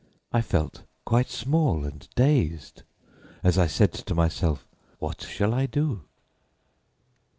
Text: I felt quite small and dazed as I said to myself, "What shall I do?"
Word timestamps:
I 0.31 0.41
felt 0.41 0.81
quite 1.05 1.29
small 1.29 1.85
and 1.85 2.07
dazed 2.15 2.81
as 3.43 3.59
I 3.59 3.67
said 3.67 3.93
to 3.93 4.15
myself, 4.15 4.65
"What 4.97 5.21
shall 5.21 5.53
I 5.53 5.67
do?" 5.67 6.05